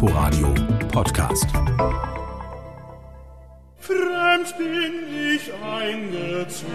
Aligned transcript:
Inforadio 0.00 0.54
Podcast. 0.92 1.48
Fremd 3.80 4.56
bin 4.56 4.94
ich 5.34 5.52
eingezogen, 5.60 6.68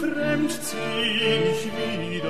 fremd 0.00 0.50
zieh 0.50 0.78
ich 1.50 1.68
wieder. 2.00 2.29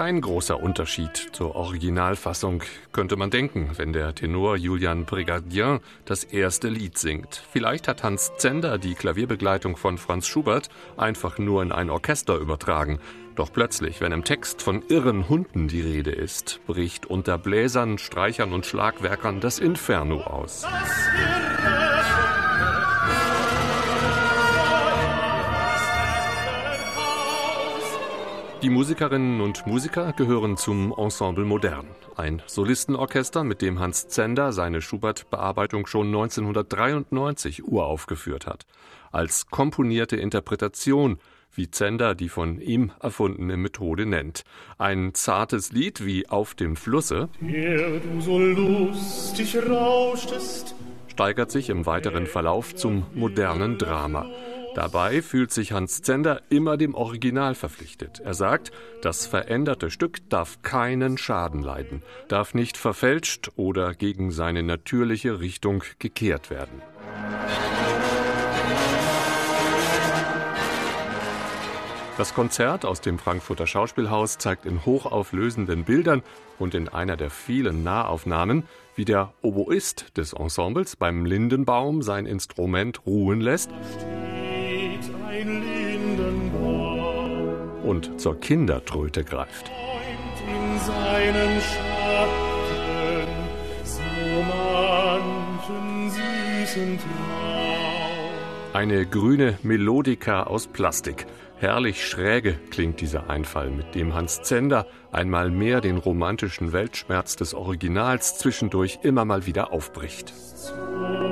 Kein 0.00 0.22
großer 0.22 0.58
Unterschied 0.58 1.28
zur 1.32 1.54
Originalfassung, 1.54 2.62
könnte 2.90 3.16
man 3.16 3.28
denken, 3.28 3.72
wenn 3.76 3.92
der 3.92 4.14
Tenor 4.14 4.56
Julian 4.56 5.04
Brigadier 5.04 5.82
das 6.06 6.24
erste 6.24 6.70
Lied 6.70 6.96
singt. 6.96 7.42
Vielleicht 7.52 7.86
hat 7.86 8.02
Hans 8.02 8.32
Zender 8.38 8.78
die 8.78 8.94
Klavierbegleitung 8.94 9.76
von 9.76 9.98
Franz 9.98 10.26
Schubert 10.26 10.70
einfach 10.96 11.36
nur 11.36 11.62
in 11.62 11.70
ein 11.70 11.90
Orchester 11.90 12.38
übertragen. 12.38 12.98
Doch 13.34 13.52
plötzlich, 13.52 14.00
wenn 14.00 14.12
im 14.12 14.24
Text 14.24 14.62
von 14.62 14.82
irren 14.88 15.28
Hunden 15.28 15.68
die 15.68 15.82
Rede 15.82 16.12
ist, 16.12 16.60
bricht 16.66 17.04
unter 17.04 17.36
Bläsern, 17.36 17.98
Streichern 17.98 18.54
und 18.54 18.64
Schlagwerkern 18.64 19.40
das 19.40 19.58
Inferno 19.58 20.22
aus. 20.22 20.62
Das 20.62 21.89
Die 28.62 28.68
Musikerinnen 28.68 29.40
und 29.40 29.66
Musiker 29.66 30.12
gehören 30.12 30.58
zum 30.58 30.92
Ensemble 30.94 31.46
Modern, 31.46 31.86
ein 32.16 32.42
Solistenorchester, 32.46 33.42
mit 33.42 33.62
dem 33.62 33.78
Hans 33.78 34.08
Zender 34.08 34.52
seine 34.52 34.82
Schubert-Bearbeitung 34.82 35.86
schon 35.86 36.08
1993 36.08 37.64
uraufgeführt 37.64 38.46
hat. 38.46 38.66
Als 39.12 39.46
komponierte 39.46 40.16
Interpretation, 40.16 41.18
wie 41.54 41.70
Zender 41.70 42.14
die 42.14 42.28
von 42.28 42.60
ihm 42.60 42.92
erfundene 43.00 43.56
Methode 43.56 44.04
nennt. 44.04 44.44
Ein 44.76 45.14
zartes 45.14 45.72
Lied 45.72 46.04
wie 46.04 46.28
Auf 46.28 46.54
dem 46.54 46.76
Flusse, 46.76 47.30
der 47.40 47.98
du 48.00 48.20
so 48.20 48.38
lustig 48.38 49.56
rauschtest, 49.56 50.74
steigert 51.08 51.50
sich 51.50 51.70
im 51.70 51.86
weiteren 51.86 52.26
Verlauf 52.26 52.74
zum 52.74 53.06
modernen 53.14 53.78
Drama. 53.78 54.26
Dabei 54.74 55.20
fühlt 55.20 55.50
sich 55.52 55.72
Hans 55.72 56.00
Zender 56.02 56.42
immer 56.48 56.76
dem 56.76 56.94
Original 56.94 57.56
verpflichtet. 57.56 58.20
Er 58.24 58.34
sagt, 58.34 58.70
das 59.02 59.26
veränderte 59.26 59.90
Stück 59.90 60.28
darf 60.30 60.62
keinen 60.62 61.18
Schaden 61.18 61.62
leiden, 61.62 62.02
darf 62.28 62.54
nicht 62.54 62.76
verfälscht 62.76 63.50
oder 63.56 63.94
gegen 63.94 64.30
seine 64.30 64.62
natürliche 64.62 65.40
Richtung 65.40 65.82
gekehrt 65.98 66.50
werden. 66.50 66.82
Das 72.16 72.34
Konzert 72.34 72.84
aus 72.84 73.00
dem 73.00 73.18
Frankfurter 73.18 73.66
Schauspielhaus 73.66 74.38
zeigt 74.38 74.66
in 74.66 74.84
hochauflösenden 74.84 75.84
Bildern 75.84 76.22
und 76.58 76.74
in 76.74 76.88
einer 76.88 77.16
der 77.16 77.30
vielen 77.30 77.82
Nahaufnahmen, 77.82 78.64
wie 78.94 79.06
der 79.06 79.32
Oboist 79.40 80.16
des 80.18 80.34
Ensembles 80.34 80.96
beim 80.96 81.24
Lindenbaum 81.24 82.02
sein 82.02 82.26
Instrument 82.26 83.06
ruhen 83.06 83.40
lässt 83.40 83.70
steht 85.00 85.14
ein 85.26 85.62
Lindenbaum, 85.62 87.84
und 87.84 88.20
zur 88.20 88.38
Kindertröte 88.40 89.24
greift. 89.24 89.70
in 90.46 90.78
seinen 90.78 91.60
Schatten 91.60 93.26
so 93.84 94.02
manchen 94.48 96.10
süßen 96.10 96.98
Traum. 96.98 97.10
Eine 98.72 99.04
grüne 99.06 99.58
Melodika 99.62 100.44
aus 100.44 100.68
Plastik. 100.68 101.26
Herrlich 101.58 102.06
schräge 102.06 102.54
klingt 102.70 103.00
dieser 103.00 103.28
Einfall, 103.28 103.70
mit 103.70 103.94
dem 103.94 104.14
Hans 104.14 104.40
Zender 104.42 104.86
einmal 105.12 105.50
mehr 105.50 105.82
den 105.82 105.98
romantischen 105.98 106.72
Weltschmerz 106.72 107.36
des 107.36 107.52
Originals 107.52 108.38
zwischendurch 108.38 109.00
immer 109.02 109.26
mal 109.26 109.44
wieder 109.46 109.72
aufbricht. 109.72 110.32
Zog 110.56 111.29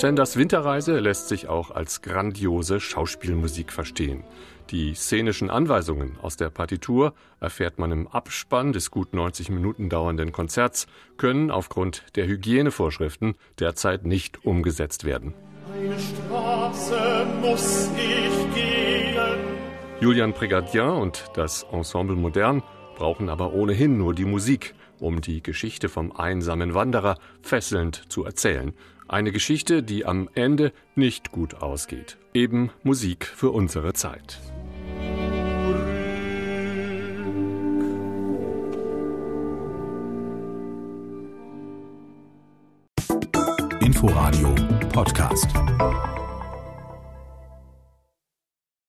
hin. 0.00 0.08
Zenders 0.08 0.36
Winterreise 0.36 0.98
lässt 0.98 1.28
sich 1.28 1.48
auch 1.48 1.70
als 1.70 2.02
grandiose 2.02 2.80
Schauspielmusik 2.80 3.72
verstehen. 3.72 4.24
Die 4.70 4.94
szenischen 4.94 5.50
Anweisungen 5.50 6.18
aus 6.20 6.36
der 6.36 6.50
Partitur 6.50 7.14
erfährt 7.40 7.78
man 7.78 7.90
im 7.90 8.06
Abspann 8.06 8.72
des 8.72 8.90
gut 8.90 9.14
90 9.14 9.50
Minuten 9.50 9.88
dauernden 9.88 10.30
Konzerts, 10.30 10.86
können 11.16 11.50
aufgrund 11.50 12.04
der 12.16 12.26
Hygienevorschriften 12.26 13.34
derzeit 13.58 14.04
nicht 14.04 14.44
umgesetzt 14.44 15.04
werden. 15.04 15.34
Eine 15.72 15.96
Straße 15.98 17.26
muss 17.40 17.90
ich 17.96 18.54
gehen, 18.54 19.58
Julian 20.00 20.32
Brigadier 20.32 20.92
und 20.92 21.24
das 21.34 21.64
Ensemble 21.72 22.14
Modern 22.14 22.62
brauchen 22.94 23.28
aber 23.28 23.52
ohnehin 23.52 23.98
nur 23.98 24.14
die 24.14 24.24
Musik, 24.24 24.74
um 25.00 25.20
die 25.20 25.42
Geschichte 25.42 25.88
vom 25.88 26.12
einsamen 26.12 26.72
Wanderer 26.72 27.16
fesselnd 27.42 28.04
zu 28.08 28.24
erzählen. 28.24 28.74
Eine 29.08 29.32
Geschichte, 29.32 29.82
die 29.82 30.04
am 30.04 30.28
Ende 30.34 30.70
nicht 30.94 31.32
gut 31.32 31.62
ausgeht. 31.62 32.18
Eben 32.34 32.70
Musik 32.82 33.24
für 33.24 33.50
unsere 33.50 33.94
Zeit. 33.94 34.38
Inforadio 43.80 44.54
Podcast. 44.92 45.48